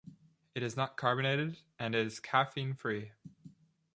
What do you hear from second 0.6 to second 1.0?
is not